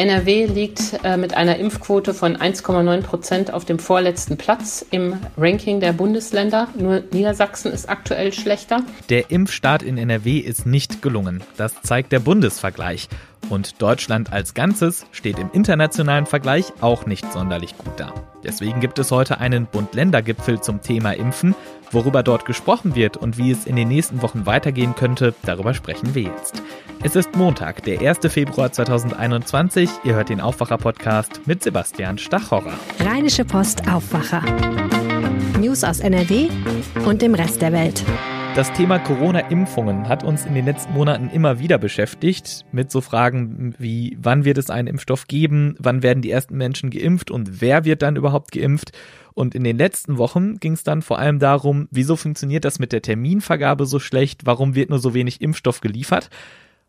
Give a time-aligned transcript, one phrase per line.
[0.00, 5.78] NRW liegt äh, mit einer Impfquote von 1,9 Prozent auf dem vorletzten Platz im Ranking
[5.80, 6.68] der Bundesländer.
[6.74, 8.82] Nur Niedersachsen ist aktuell schlechter.
[9.10, 11.42] Der Impfstart in NRW ist nicht gelungen.
[11.58, 13.10] Das zeigt der Bundesvergleich.
[13.48, 18.12] Und Deutschland als Ganzes steht im internationalen Vergleich auch nicht sonderlich gut da.
[18.44, 21.54] Deswegen gibt es heute einen Bund-Länder-Gipfel zum Thema Impfen.
[21.90, 26.14] Worüber dort gesprochen wird und wie es in den nächsten Wochen weitergehen könnte, darüber sprechen
[26.14, 26.62] wir jetzt.
[27.02, 28.18] Es ist Montag, der 1.
[28.32, 29.90] Februar 2021.
[30.04, 32.78] Ihr hört den Aufwacher-Podcast mit Sebastian Stachorrer.
[33.00, 34.42] Rheinische Post Aufwacher.
[35.58, 36.48] News aus NRW
[37.06, 38.04] und dem Rest der Welt.
[38.56, 43.76] Das Thema Corona-Impfungen hat uns in den letzten Monaten immer wieder beschäftigt, mit so Fragen
[43.78, 47.84] wie, wann wird es einen Impfstoff geben, wann werden die ersten Menschen geimpft und wer
[47.84, 48.90] wird dann überhaupt geimpft.
[49.34, 52.90] Und in den letzten Wochen ging es dann vor allem darum, wieso funktioniert das mit
[52.90, 56.28] der Terminvergabe so schlecht, warum wird nur so wenig Impfstoff geliefert.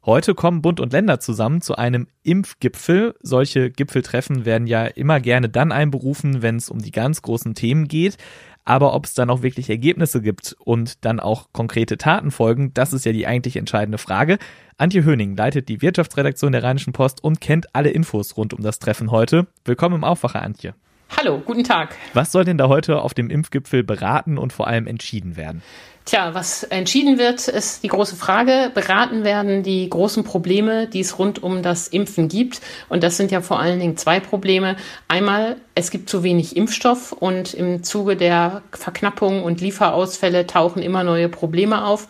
[0.04, 3.14] Heute kommen Bund und Länder zusammen zu einem Impfgipfel.
[3.22, 7.88] Solche Gipfeltreffen werden ja immer gerne dann einberufen, wenn es um die ganz großen Themen
[7.88, 8.18] geht.
[8.64, 12.94] Aber ob es dann auch wirklich Ergebnisse gibt und dann auch konkrete Taten folgen, das
[12.94, 14.38] ist ja die eigentlich entscheidende Frage.
[14.78, 18.80] Antje Höning leitet die Wirtschaftsredaktion der Rheinischen Post und kennt alle Infos rund um das
[18.80, 19.48] Treffen heute.
[19.66, 20.76] Willkommen im Aufwacher, Antje.
[21.18, 21.96] Hallo, guten Tag.
[22.14, 25.62] Was soll denn da heute auf dem Impfgipfel beraten und vor allem entschieden werden?
[26.06, 28.72] Tja, was entschieden wird, ist die große Frage.
[28.74, 32.60] Beraten werden die großen Probleme, die es rund um das Impfen gibt.
[32.90, 34.78] Und das sind ja vor allen Dingen zwei Probleme.
[35.08, 41.04] Einmal, es gibt zu wenig Impfstoff und im Zuge der Verknappung und Lieferausfälle tauchen immer
[41.04, 42.08] neue Probleme auf.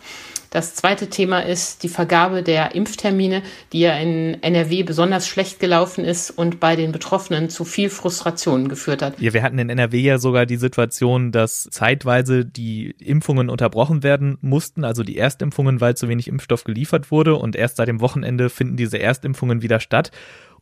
[0.52, 3.42] Das zweite Thema ist die Vergabe der Impftermine,
[3.72, 8.68] die ja in NRW besonders schlecht gelaufen ist und bei den Betroffenen zu viel Frustration
[8.68, 9.18] geführt hat.
[9.18, 14.36] Ja, wir hatten in NRW ja sogar die Situation, dass zeitweise die Impfungen unterbrochen werden
[14.42, 18.50] mussten, also die Erstimpfungen, weil zu wenig Impfstoff geliefert wurde und erst seit dem Wochenende
[18.50, 20.10] finden diese Erstimpfungen wieder statt.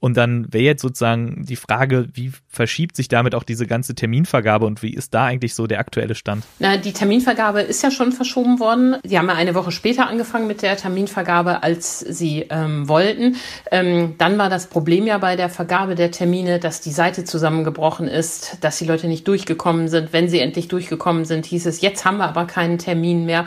[0.01, 4.65] Und dann wäre jetzt sozusagen die Frage, wie verschiebt sich damit auch diese ganze Terminvergabe
[4.65, 6.45] und wie ist da eigentlich so der aktuelle Stand?
[6.59, 8.97] Na, die Terminvergabe ist ja schon verschoben worden.
[9.05, 13.37] Sie haben ja eine Woche später angefangen mit der Terminvergabe, als sie ähm, wollten.
[13.71, 18.09] Ähm, dann war das Problem ja bei der Vergabe der Termine, dass die Seite zusammengebrochen
[18.09, 20.15] ist, dass die Leute nicht durchgekommen sind.
[20.15, 23.45] Wenn sie endlich durchgekommen sind, hieß es, jetzt haben wir aber keinen Termin mehr.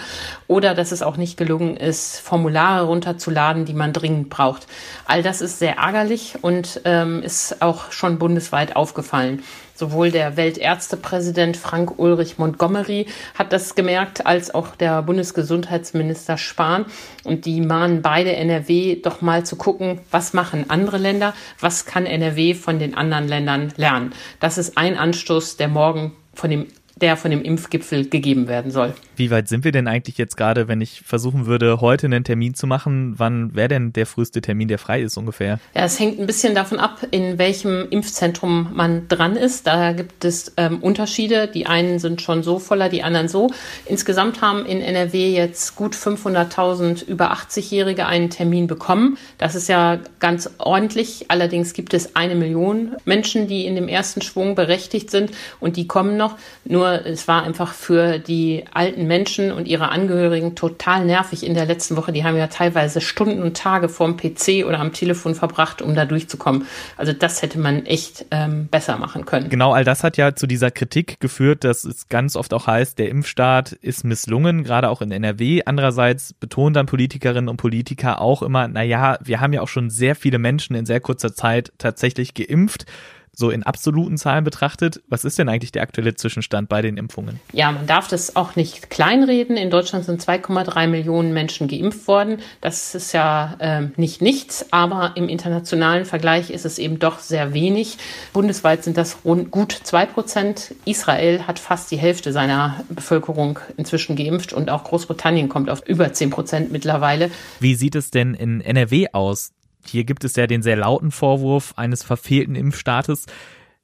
[0.47, 4.67] Oder dass es auch nicht gelungen ist, Formulare runterzuladen, die man dringend braucht.
[5.05, 9.41] All das ist sehr ärgerlich und ähm, ist auch schon bundesweit aufgefallen.
[9.75, 16.85] Sowohl der Weltärztepräsident Frank Ulrich Montgomery hat das gemerkt, als auch der Bundesgesundheitsminister Spahn.
[17.23, 22.05] Und die mahnen beide NRW doch mal zu gucken, was machen andere Länder, was kann
[22.05, 24.13] NRW von den anderen Ländern lernen.
[24.41, 26.67] Das ist ein Anstoß, der morgen von dem
[27.01, 28.93] der von dem Impfgipfel gegeben werden soll.
[29.15, 32.53] Wie weit sind wir denn eigentlich jetzt gerade, wenn ich versuchen würde, heute einen Termin
[32.53, 33.15] zu machen?
[33.17, 35.59] Wann wäre denn der früheste Termin, der frei ist ungefähr?
[35.75, 39.67] Ja, es hängt ein bisschen davon ab, in welchem Impfzentrum man dran ist.
[39.67, 41.47] Da gibt es ähm, Unterschiede.
[41.47, 43.49] Die einen sind schon so voller, die anderen so.
[43.85, 49.17] Insgesamt haben in NRW jetzt gut 500.000 über 80-Jährige einen Termin bekommen.
[49.37, 51.25] Das ist ja ganz ordentlich.
[51.29, 55.87] Allerdings gibt es eine Million Menschen, die in dem ersten Schwung berechtigt sind und die
[55.87, 56.37] kommen noch.
[56.65, 61.65] Nur es war einfach für die alten Menschen und ihre Angehörigen total nervig in der
[61.65, 62.11] letzten Woche.
[62.11, 66.05] Die haben ja teilweise Stunden und Tage vorm PC oder am Telefon verbracht, um da
[66.05, 66.65] durchzukommen.
[66.97, 69.49] Also das hätte man echt ähm, besser machen können.
[69.49, 72.99] Genau, all das hat ja zu dieser Kritik geführt, dass es ganz oft auch heißt,
[72.99, 75.61] der Impfstaat ist misslungen, gerade auch in NRW.
[75.65, 79.89] Andererseits betonen dann Politikerinnen und Politiker auch immer, na ja, wir haben ja auch schon
[79.89, 82.85] sehr viele Menschen in sehr kurzer Zeit tatsächlich geimpft
[83.35, 87.39] so in absoluten Zahlen betrachtet, was ist denn eigentlich der aktuelle Zwischenstand bei den Impfungen?
[87.51, 89.57] Ja, man darf das auch nicht kleinreden.
[89.57, 92.37] In Deutschland sind 2,3 Millionen Menschen geimpft worden.
[92.61, 97.53] Das ist ja äh, nicht nichts, aber im internationalen Vergleich ist es eben doch sehr
[97.53, 97.97] wenig.
[98.33, 100.75] Bundesweit sind das rund gut zwei Prozent.
[100.85, 106.13] Israel hat fast die Hälfte seiner Bevölkerung inzwischen geimpft und auch Großbritannien kommt auf über
[106.13, 107.31] 10 Prozent mittlerweile.
[107.59, 109.51] Wie sieht es denn in NRW aus?
[109.85, 113.25] Hier gibt es ja den sehr lauten Vorwurf eines verfehlten Impfstaates.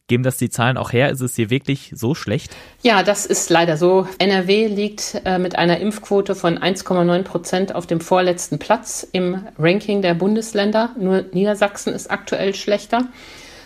[0.10, 1.12] Geben das die Zahlen auch her?
[1.12, 2.56] Ist es hier wirklich so schlecht?
[2.82, 4.08] Ja, das ist leider so.
[4.18, 10.02] NRW liegt äh, mit einer Impfquote von 1,9 Prozent auf dem vorletzten Platz im Ranking
[10.02, 10.96] der Bundesländer.
[11.00, 13.08] Nur Niedersachsen ist aktuell schlechter.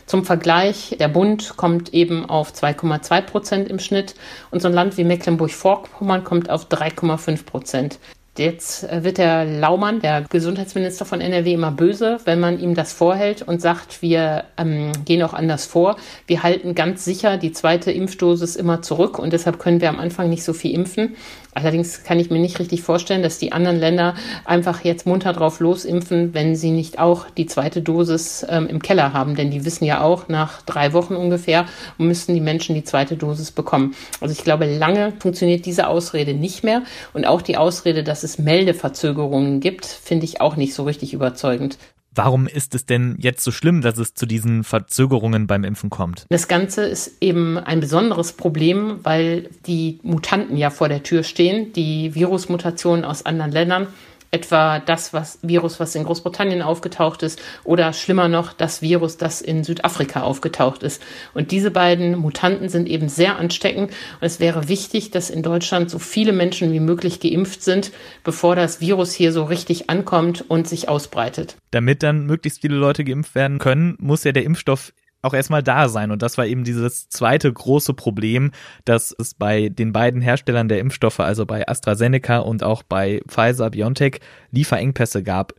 [0.06, 4.16] Zum Vergleich, der Bund kommt eben auf 2,2 Prozent im Schnitt
[4.52, 8.00] und so ein Land wie Mecklenburg-Vorpommern kommt auf 3,5 Prozent.
[8.36, 12.92] Jetzt äh, wird der Laumann, der Gesundheitsminister von NRW, immer böse, wenn man ihm das
[12.92, 15.98] vorhält und sagt, wir ähm, gehen auch anders vor.
[16.26, 20.32] Wir halten ganz sicher die zweite Impfdosis immer zurück und deshalb können wir am Anfang
[20.32, 21.16] nicht so viel impfen.
[21.56, 24.16] Allerdings kann ich mir nicht richtig vorstellen, dass die anderen Länder
[24.46, 29.14] einfach jetzt munter drauf losimpfen, wenn sie nicht auch die zweite Dosis ähm, im Keller
[29.14, 29.36] haben.
[29.36, 31.66] Denn die wissen ja auch, nach drei Wochen ungefähr
[32.00, 33.94] müssten die Menschen die zweite Dosis bekommen.
[34.20, 36.82] Also ich glaube, lange funktioniert diese Ausrede nicht mehr.
[37.14, 41.78] Und auch die Ausrede, dass es Meldeverzögerungen gibt, finde ich auch nicht so richtig überzeugend.
[42.16, 46.28] Warum ist es denn jetzt so schlimm, dass es zu diesen Verzögerungen beim Impfen kommt?
[46.30, 51.74] Das Ganze ist eben ein besonderes Problem, weil die Mutanten ja vor der Tür stehen,
[51.74, 53.88] die Virusmutationen aus anderen Ländern
[54.34, 59.42] etwa das was Virus, was in Großbritannien aufgetaucht ist, oder schlimmer noch das Virus, das
[59.42, 61.02] in Südafrika aufgetaucht ist.
[61.34, 63.92] Und diese beiden Mutanten sind eben sehr ansteckend.
[63.92, 67.92] Und es wäre wichtig, dass in Deutschland so viele Menschen wie möglich geimpft sind,
[68.24, 71.56] bevor das Virus hier so richtig ankommt und sich ausbreitet.
[71.72, 74.94] Damit dann möglichst viele Leute geimpft werden können, muss ja der Impfstoff
[75.24, 76.12] auch erstmal da sein.
[76.12, 78.52] Und das war eben dieses zweite große Problem,
[78.86, 83.72] dass es bei den beiden Herstellern der Impfstoffe, also bei AstraZeneca und auch bei Pfizer
[83.72, 84.20] BioNTech,
[84.52, 85.54] Lieferengpässe gab.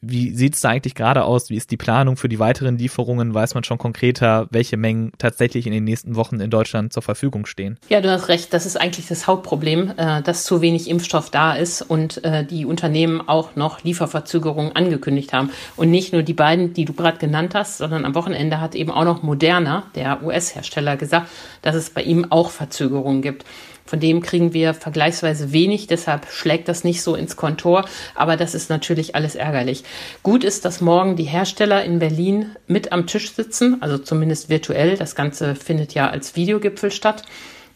[0.00, 1.50] Wie sieht es da eigentlich gerade aus?
[1.50, 3.34] Wie ist die Planung für die weiteren Lieferungen?
[3.34, 7.46] Weiß man schon konkreter, welche Mengen tatsächlich in den nächsten Wochen in Deutschland zur Verfügung
[7.46, 7.78] stehen?
[7.88, 8.52] Ja, du hast recht.
[8.52, 12.64] Das ist eigentlich das Hauptproblem, äh, dass zu wenig Impfstoff da ist und äh, die
[12.64, 15.50] Unternehmen auch noch Lieferverzögerungen angekündigt haben.
[15.76, 18.92] Und nicht nur die beiden, die du gerade genannt hast, sondern am Wochenende hat eben
[18.92, 21.28] auch noch Moderna, der US-Hersteller, gesagt,
[21.62, 23.44] dass es bei ihm auch Verzögerungen gibt.
[23.88, 28.54] Von dem kriegen wir vergleichsweise wenig, deshalb schlägt das nicht so ins Kontor, aber das
[28.54, 29.82] ist natürlich alles ärgerlich.
[30.22, 34.98] Gut ist, dass morgen die Hersteller in Berlin mit am Tisch sitzen, also zumindest virtuell.
[34.98, 37.22] Das Ganze findet ja als Videogipfel statt.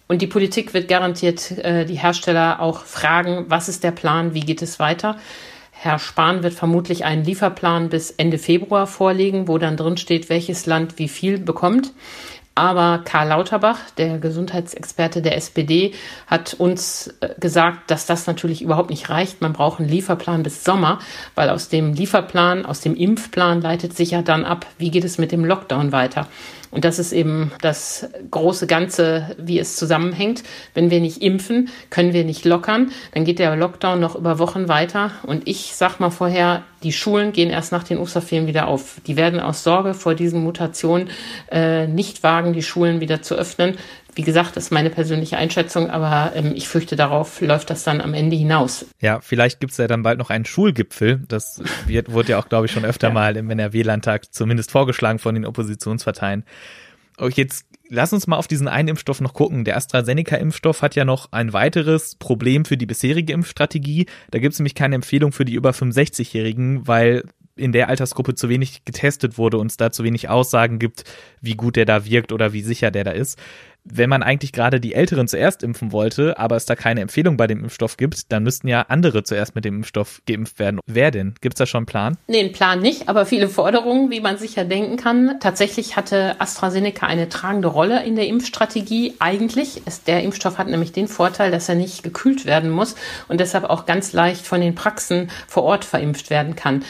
[0.06, 4.40] Und die Politik wird garantiert äh, die Hersteller auch fragen, was ist der Plan, wie
[4.40, 5.16] geht es weiter.
[5.70, 10.66] Herr Spahn wird vermutlich einen Lieferplan bis Ende Februar vorlegen, wo dann drin steht, welches
[10.66, 11.92] Land wie viel bekommt.
[12.54, 15.94] Aber Karl Lauterbach, der Gesundheitsexperte der SPD,
[16.26, 19.40] hat uns äh, gesagt, dass das natürlich überhaupt nicht reicht.
[19.40, 20.98] Man braucht einen Lieferplan bis Sommer,
[21.34, 25.16] weil aus dem Lieferplan, aus dem Impfplan leitet sich ja dann ab, wie geht es
[25.16, 26.26] mit dem Lockdown weiter.
[26.72, 30.42] Und das ist eben das große Ganze, wie es zusammenhängt.
[30.72, 32.90] Wenn wir nicht impfen, können wir nicht lockern.
[33.12, 35.12] Dann geht der Lockdown noch über Wochen weiter.
[35.24, 39.00] Und ich sag mal vorher, die Schulen gehen erst nach den Osterferien wieder auf.
[39.06, 41.10] Die werden aus Sorge vor diesen Mutationen
[41.50, 43.76] äh, nicht wagen, die Schulen wieder zu öffnen.
[44.14, 48.00] Wie gesagt, das ist meine persönliche Einschätzung, aber ähm, ich fürchte, darauf läuft das dann
[48.00, 48.86] am Ende hinaus.
[49.00, 51.22] Ja, vielleicht gibt es ja dann bald noch einen Schulgipfel.
[51.28, 53.14] Das wird, wurde ja auch, glaube ich, schon öfter ja.
[53.14, 56.44] mal im NRW-Landtag zumindest vorgeschlagen von den Oppositionsparteien.
[57.18, 59.64] Oh, jetzt lass uns mal auf diesen einen Impfstoff noch gucken.
[59.64, 64.06] Der AstraZeneca-Impfstoff hat ja noch ein weiteres Problem für die bisherige Impfstrategie.
[64.30, 67.24] Da gibt es nämlich keine Empfehlung für die über 65-Jährigen, weil
[67.56, 71.04] in der Altersgruppe zu wenig getestet wurde und es da zu wenig Aussagen gibt,
[71.40, 73.38] wie gut der da wirkt oder wie sicher der da ist
[73.84, 77.46] wenn man eigentlich gerade die Älteren zuerst impfen wollte, aber es da keine Empfehlung bei
[77.46, 80.80] dem Impfstoff gibt, dann müssten ja andere zuerst mit dem Impfstoff geimpft werden.
[80.86, 81.34] Wer denn?
[81.40, 82.16] Gibt es da schon einen Plan?
[82.28, 85.36] Nee, einen Plan nicht, aber viele Forderungen, wie man sicher denken kann.
[85.40, 89.14] Tatsächlich hatte AstraZeneca eine tragende Rolle in der Impfstrategie.
[89.18, 92.94] Eigentlich ist der Impfstoff hat nämlich den Vorteil, dass er nicht gekühlt werden muss
[93.28, 96.84] und deshalb auch ganz leicht von den Praxen vor Ort verimpft werden kann.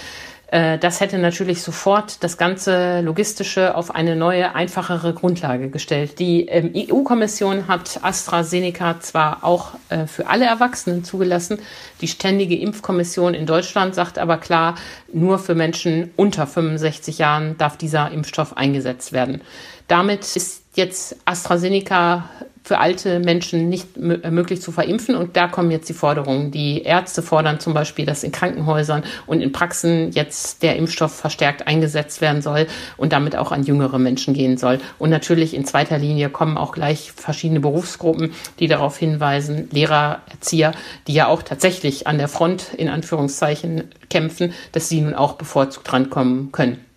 [0.53, 6.19] Äh, das hätte natürlich sofort das ganze Logistische auf eine neue, einfachere Grundlage gestellt.
[6.19, 11.59] Die ähm, EU-Kommission hat AstraZeneca zwar auch äh, für alle Erwachsenen zugelassen,
[12.03, 14.75] die ständige Impfkommission in Deutschland sagt aber klar,
[15.11, 19.41] nur für Menschen unter 65 Jahren darf dieser Impfstoff eingesetzt werden.
[19.89, 22.29] Damit ist jetzt AstraZeneca
[22.65, 25.15] für alte Menschen nicht äh, möglich zu verimpfen.
[25.15, 26.51] Und da kommen jetzt die Forderungen.
[26.51, 31.67] Die Ärzte fordern zum Beispiel, dass in Krankenhäusern und in Praxen jetzt der Impfstoff verstärkt
[31.67, 32.67] eingesetzt werden soll
[32.97, 34.79] und damit auch an jüngere Menschen gehen soll.
[34.99, 40.73] Und natürlich in zweiter Linie kommen auch gleich verschiedene Berufsgruppen, die darauf hinweisen, Lehrer, Erzieher,
[41.07, 45.91] die ja auch tatsächlich an der Front in Anführungszeichen kämpfen, dass sie nun auch bevorzugt
[45.91, 46.92] drankommen können.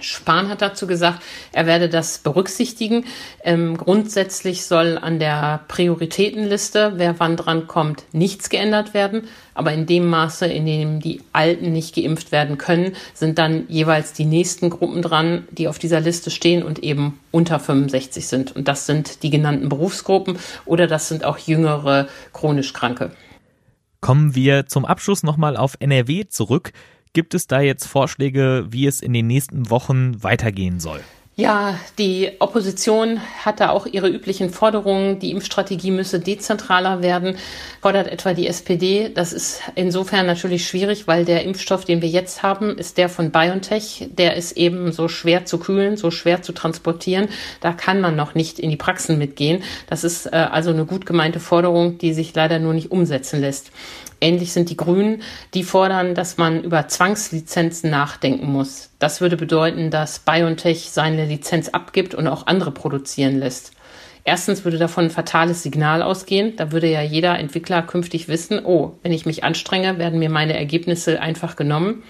[0.00, 1.22] Spahn hat dazu gesagt,
[1.52, 3.04] er werde das berücksichtigen.
[3.42, 9.28] Ähm, grundsätzlich soll an der Prioritätenliste, wer wann dran kommt, nichts geändert werden.
[9.54, 14.12] Aber in dem Maße, in dem die Alten nicht geimpft werden können, sind dann jeweils
[14.12, 18.56] die nächsten Gruppen dran, die auf dieser Liste stehen und eben unter 65 sind.
[18.56, 23.12] Und das sind die genannten Berufsgruppen oder das sind auch jüngere chronisch Kranke.
[24.00, 26.72] Kommen wir zum Abschluss nochmal auf NRW zurück.
[27.14, 31.00] Gibt es da jetzt Vorschläge, wie es in den nächsten Wochen weitergehen soll?
[31.36, 35.18] Ja, die Opposition hat da auch ihre üblichen Forderungen.
[35.18, 37.36] Die Impfstrategie müsse dezentraler werden,
[37.80, 39.10] fordert etwa die SPD.
[39.12, 43.32] Das ist insofern natürlich schwierig, weil der Impfstoff, den wir jetzt haben, ist der von
[43.32, 44.10] BioNTech.
[44.12, 47.28] Der ist eben so schwer zu kühlen, so schwer zu transportieren.
[47.60, 49.62] Da kann man noch nicht in die Praxen mitgehen.
[49.88, 53.72] Das ist äh, also eine gut gemeinte Forderung, die sich leider nur nicht umsetzen lässt.
[54.24, 55.20] Ähnlich sind die Grünen,
[55.52, 58.88] die fordern, dass man über Zwangslizenzen nachdenken muss.
[58.98, 63.72] Das würde bedeuten, dass BioNTech seine Lizenz abgibt und auch andere produzieren lässt.
[64.24, 66.56] Erstens würde davon ein fatales Signal ausgehen.
[66.56, 70.56] Da würde ja jeder Entwickler künftig wissen, oh, wenn ich mich anstrenge, werden mir meine
[70.56, 72.02] Ergebnisse einfach genommen.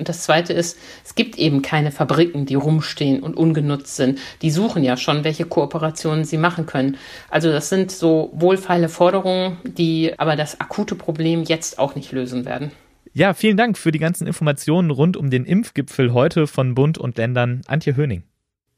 [0.00, 4.18] Und das Zweite ist, es gibt eben keine Fabriken, die rumstehen und ungenutzt sind.
[4.40, 6.96] Die suchen ja schon, welche Kooperationen sie machen können.
[7.28, 12.46] Also das sind so wohlfeile Forderungen, die aber das akute Problem jetzt auch nicht lösen
[12.46, 12.72] werden.
[13.12, 17.18] Ja, vielen Dank für die ganzen Informationen rund um den Impfgipfel heute von Bund und
[17.18, 17.60] Ländern.
[17.66, 18.22] Antje Höning.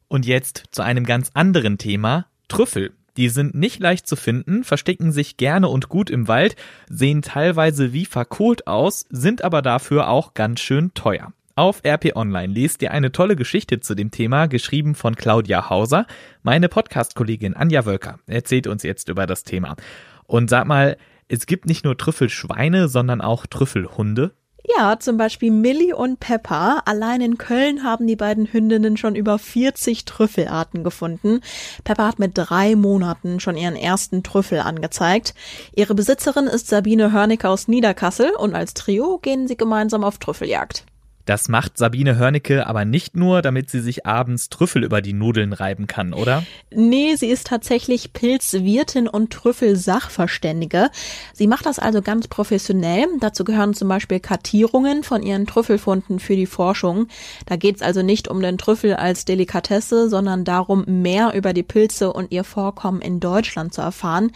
[0.08, 2.90] Und jetzt zu einem ganz anderen Thema, Trüffel.
[3.16, 6.56] Die sind nicht leicht zu finden, verstecken sich gerne und gut im Wald,
[6.88, 11.32] sehen teilweise wie verkohlt aus, sind aber dafür auch ganz schön teuer.
[11.54, 16.06] Auf RP Online lest ihr eine tolle Geschichte zu dem Thema, geschrieben von Claudia Hauser.
[16.42, 19.76] Meine Podcast-Kollegin Anja Wölker erzählt uns jetzt über das Thema.
[20.24, 20.96] Und sag mal,
[21.28, 24.32] es gibt nicht nur Trüffelschweine, sondern auch Trüffelhunde.
[24.64, 26.82] Ja, zum Beispiel Millie und Peppa.
[26.84, 31.40] Allein in Köln haben die beiden Hündinnen schon über 40 Trüffelarten gefunden.
[31.82, 35.34] Peppa hat mit drei Monaten schon ihren ersten Trüffel angezeigt.
[35.74, 40.84] Ihre Besitzerin ist Sabine Hörnicke aus Niederkassel und als Trio gehen sie gemeinsam auf Trüffeljagd.
[41.24, 45.52] Das macht Sabine Hörnicke aber nicht nur, damit sie sich abends Trüffel über die Nudeln
[45.52, 46.44] reiben kann, oder?
[46.70, 50.90] Nee, sie ist tatsächlich Pilzwirtin und Trüffelsachverständige.
[51.32, 53.06] Sie macht das also ganz professionell.
[53.20, 57.06] Dazu gehören zum Beispiel Kartierungen von ihren Trüffelfunden für die Forschung.
[57.46, 61.62] Da geht es also nicht um den Trüffel als Delikatesse, sondern darum, mehr über die
[61.62, 64.32] Pilze und ihr Vorkommen in Deutschland zu erfahren.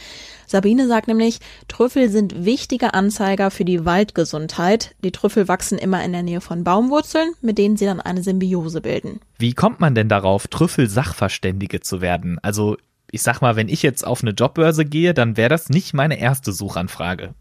[0.47, 4.95] Sabine sagt nämlich, Trüffel sind wichtige Anzeiger für die Waldgesundheit.
[5.03, 8.83] Die Trüffel wachsen immer in der Nähe von Baumwurzeln, mit denen sie dann eine Symbiose
[8.83, 9.21] bilden.
[9.39, 12.39] Wie kommt man denn darauf, Trüffelsachverständige zu werden?
[12.43, 12.77] Also
[13.11, 16.21] ich sag mal, wenn ich jetzt auf eine Jobbörse gehe, dann wäre das nicht meine
[16.21, 17.35] erste Suchanfrage.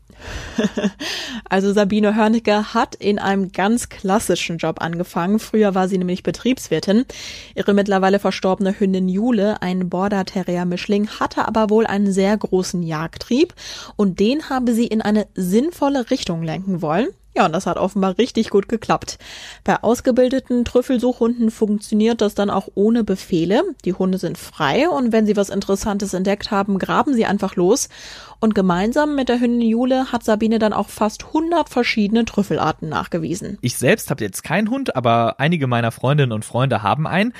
[1.47, 5.37] Also Sabine Hörnicke hat in einem ganz klassischen Job angefangen.
[5.37, 7.05] Früher war sie nämlich Betriebswirtin.
[7.53, 12.81] Ihre mittlerweile verstorbene Hündin Jule, ein Border Terrier Mischling, hatte aber wohl einen sehr großen
[12.81, 13.53] Jagdtrieb
[13.95, 17.09] und den habe sie in eine sinnvolle Richtung lenken wollen.
[17.35, 19.17] Ja, und das hat offenbar richtig gut geklappt.
[19.65, 23.61] Bei ausgebildeten Trüffelsuchhunden funktioniert das dann auch ohne Befehle.
[23.83, 27.89] Die Hunde sind frei und wenn sie was Interessantes entdeckt haben, graben sie einfach los.
[28.39, 33.57] Und gemeinsam mit der Hündin Jule hat Sabine dann auch fast 100 verschiedene Trüffelarten nachgewiesen.
[33.59, 37.33] Ich selbst habe jetzt keinen Hund, aber einige meiner Freundinnen und Freunde haben einen.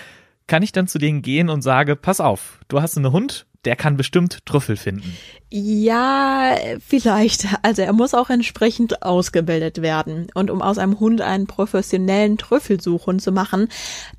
[0.47, 3.75] Kann ich dann zu denen gehen und sage, pass auf, du hast einen Hund, der
[3.75, 5.15] kann bestimmt Trüffel finden.
[5.50, 6.55] Ja,
[6.86, 7.48] vielleicht.
[7.62, 10.27] Also er muss auch entsprechend ausgebildet werden.
[10.34, 13.69] Und um aus einem Hund einen professionellen Trüffelsuchhund zu machen,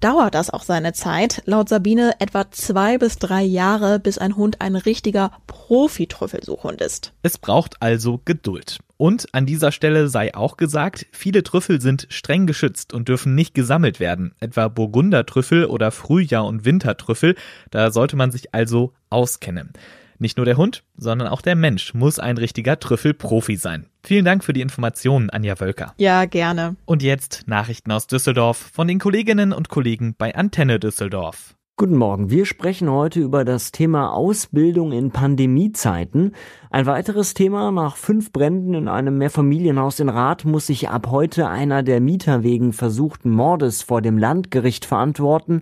[0.00, 1.42] dauert das auch seine Zeit.
[1.44, 7.12] Laut Sabine etwa zwei bis drei Jahre, bis ein Hund ein richtiger Profi-Trüffelsuchhund ist.
[7.22, 8.78] Es braucht also Geduld.
[8.98, 13.54] Und an dieser Stelle sei auch gesagt, viele Trüffel sind streng geschützt und dürfen nicht
[13.54, 17.34] gesammelt werden, etwa Burgundertrüffel oder Frühjahr- und Wintertrüffel,
[17.70, 19.72] da sollte man sich also auskennen.
[20.18, 23.86] Nicht nur der Hund, sondern auch der Mensch muss ein richtiger Trüffelprofi sein.
[24.02, 25.94] Vielen Dank für die Informationen, Anja Wölker.
[25.98, 26.76] Ja, gerne.
[26.84, 31.54] Und jetzt Nachrichten aus Düsseldorf von den Kolleginnen und Kollegen bei Antenne Düsseldorf.
[31.78, 32.30] Guten Morgen.
[32.30, 36.34] Wir sprechen heute über das Thema Ausbildung in Pandemiezeiten.
[36.70, 41.48] Ein weiteres Thema nach fünf Bränden in einem Mehrfamilienhaus in Rath muss sich ab heute
[41.48, 45.60] einer der Mieter wegen versuchten Mordes vor dem Landgericht verantworten.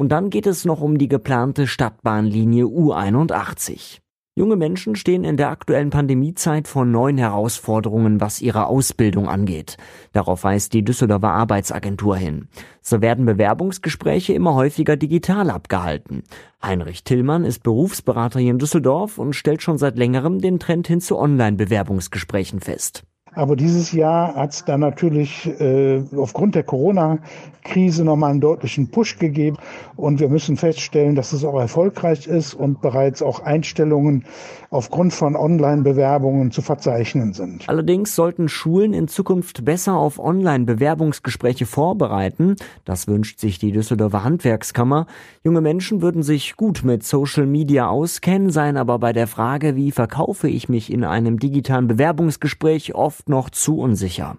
[0.00, 3.98] Und dann geht es noch um die geplante Stadtbahnlinie U81.
[4.34, 9.76] Junge Menschen stehen in der aktuellen Pandemiezeit vor neuen Herausforderungen, was ihre Ausbildung angeht.
[10.14, 12.48] Darauf weist die Düsseldorfer Arbeitsagentur hin.
[12.80, 16.22] So werden Bewerbungsgespräche immer häufiger digital abgehalten.
[16.62, 21.02] Heinrich Tillmann ist Berufsberater hier in Düsseldorf und stellt schon seit längerem den Trend hin
[21.02, 23.04] zu Online-Bewerbungsgesprächen fest.
[23.32, 29.18] Aber dieses Jahr hat es dann natürlich äh, aufgrund der Corona-Krise nochmal einen deutlichen Push
[29.18, 29.56] gegeben.
[29.96, 34.24] Und wir müssen feststellen, dass es auch erfolgreich ist und bereits auch Einstellungen
[34.70, 37.68] aufgrund von Online-Bewerbungen zu verzeichnen sind.
[37.68, 42.54] Allerdings sollten Schulen in Zukunft besser auf Online-Bewerbungsgespräche vorbereiten.
[42.84, 45.06] Das wünscht sich die Düsseldorfer Handwerkskammer.
[45.42, 49.90] Junge Menschen würden sich gut mit Social Media auskennen, seien aber bei der Frage, wie
[49.90, 54.38] verkaufe ich mich in einem digitalen Bewerbungsgespräch, oft noch zu unsicher.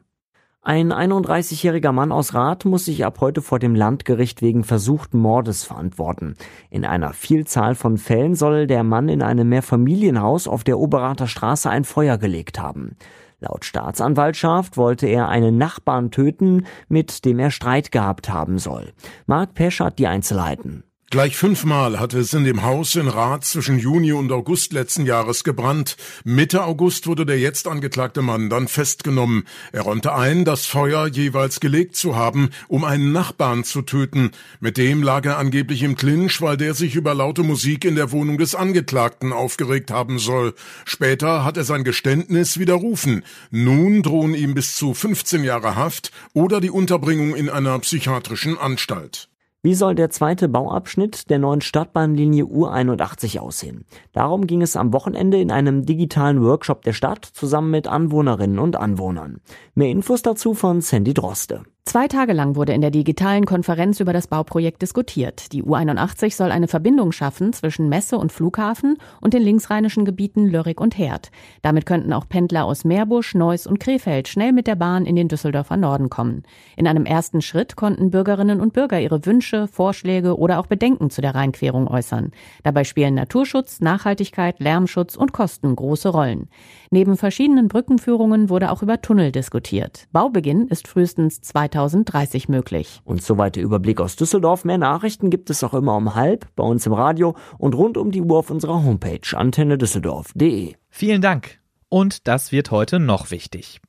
[0.63, 5.63] Ein 31-jähriger Mann aus Rath muss sich ab heute vor dem Landgericht wegen versuchten Mordes
[5.63, 6.35] verantworten.
[6.69, 11.67] In einer Vielzahl von Fällen soll der Mann in einem Mehrfamilienhaus auf der Oberrather Straße
[11.67, 12.95] ein Feuer gelegt haben.
[13.39, 18.93] Laut Staatsanwaltschaft wollte er einen Nachbarn töten, mit dem er Streit gehabt haben soll.
[19.25, 20.83] Marc Pesch hat die Einzelheiten.
[21.11, 25.43] Gleich fünfmal hatte es in dem Haus in Rath zwischen Juni und August letzten Jahres
[25.43, 25.97] gebrannt.
[26.23, 29.43] Mitte August wurde der jetzt angeklagte Mann dann festgenommen.
[29.73, 34.31] Er räumte ein, das Feuer jeweils gelegt zu haben, um einen Nachbarn zu töten.
[34.61, 38.13] Mit dem lag er angeblich im Clinch, weil der sich über laute Musik in der
[38.13, 40.53] Wohnung des Angeklagten aufgeregt haben soll.
[40.85, 43.25] Später hat er sein Geständnis widerrufen.
[43.49, 49.27] Nun drohen ihm bis zu 15 Jahre Haft oder die Unterbringung in einer psychiatrischen Anstalt.
[49.63, 53.85] Wie soll der zweite Bauabschnitt der neuen Stadtbahnlinie U81 aussehen?
[54.11, 58.75] Darum ging es am Wochenende in einem digitalen Workshop der Stadt zusammen mit Anwohnerinnen und
[58.75, 59.39] Anwohnern.
[59.75, 61.61] Mehr Infos dazu von Sandy Droste.
[61.83, 65.51] Zwei Tage lang wurde in der digitalen Konferenz über das Bauprojekt diskutiert.
[65.51, 70.79] Die U81 soll eine Verbindung schaffen zwischen Messe und Flughafen und den linksrheinischen Gebieten Lörrick
[70.79, 71.31] und Herd.
[71.63, 75.27] Damit könnten auch Pendler aus Meerbusch, Neuss und Krefeld schnell mit der Bahn in den
[75.27, 76.43] Düsseldorfer Norden kommen.
[76.77, 81.21] In einem ersten Schritt konnten Bürgerinnen und Bürger ihre Wünsche, Vorschläge oder auch Bedenken zu
[81.21, 82.29] der Rheinquerung äußern.
[82.61, 86.47] Dabei spielen Naturschutz, Nachhaltigkeit, Lärmschutz und Kosten große Rollen.
[86.91, 90.07] Neben verschiedenen Brückenführungen wurde auch über Tunnel diskutiert.
[90.11, 93.01] Baubeginn ist frühestens 2030 möglich.
[93.03, 94.65] Und soweit der Überblick aus Düsseldorf.
[94.65, 98.11] Mehr Nachrichten gibt es auch immer um halb bei uns im Radio und rund um
[98.11, 100.75] die Uhr auf unserer Homepage antennedüsseldorf.de.
[100.89, 101.59] Vielen Dank.
[101.89, 103.81] Und das wird heute noch wichtig.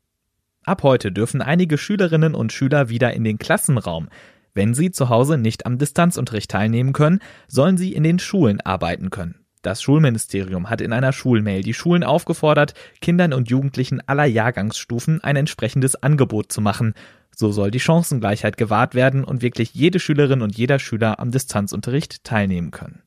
[0.64, 4.08] Ab heute dürfen einige Schülerinnen und Schüler wieder in den Klassenraum.
[4.54, 9.10] Wenn sie zu Hause nicht am Distanzunterricht teilnehmen können, sollen sie in den Schulen arbeiten
[9.10, 9.41] können.
[9.62, 15.36] Das Schulministerium hat in einer Schulmail die Schulen aufgefordert, Kindern und Jugendlichen aller Jahrgangsstufen ein
[15.36, 16.94] entsprechendes Angebot zu machen.
[17.34, 22.24] So soll die Chancengleichheit gewahrt werden und wirklich jede Schülerin und jeder Schüler am Distanzunterricht
[22.24, 23.02] teilnehmen können.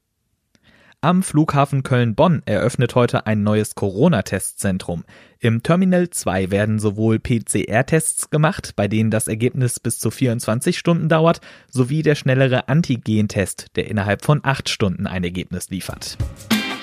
[1.06, 5.03] Am Flughafen Köln-Bonn eröffnet heute ein neues Corona-Testzentrum.
[5.40, 11.08] Im Terminal 2 werden sowohl PCR-Tests gemacht, bei denen das Ergebnis bis zu 24 Stunden
[11.08, 16.18] dauert, sowie der schnellere Antigen-Test, der innerhalb von 8 Stunden ein Ergebnis liefert.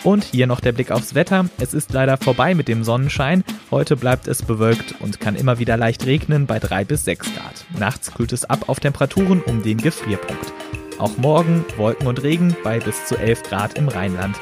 [0.04, 1.46] Und hier noch der Blick aufs Wetter.
[1.60, 3.44] Es ist leider vorbei mit dem Sonnenschein.
[3.70, 7.64] Heute bleibt es bewölkt und kann immer wieder leicht regnen bei 3 bis 6 Grad.
[7.78, 10.52] Nachts kühlt es ab auf Temperaturen um den Gefrierpunkt.
[10.98, 14.36] Auch morgen Wolken und Regen bei bis zu 11 Grad im Rheinland.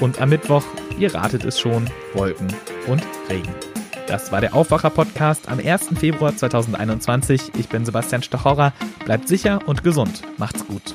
[0.00, 0.64] Und am Mittwoch,
[0.98, 2.48] ihr ratet es schon, Wolken
[2.88, 3.54] und Regen.
[4.06, 5.90] Das war der Aufwacher-Podcast am 1.
[5.98, 7.52] Februar 2021.
[7.56, 8.72] Ich bin Sebastian Stachorra.
[9.04, 10.22] Bleibt sicher und gesund.
[10.36, 10.94] Macht's gut.